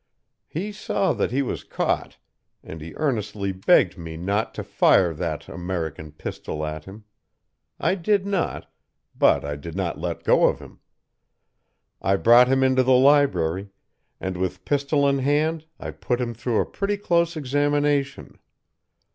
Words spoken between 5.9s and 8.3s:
pistol at him. I did